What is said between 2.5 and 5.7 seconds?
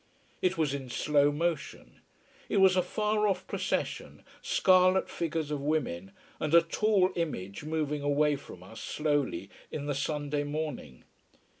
was a far off procession, scarlet figures of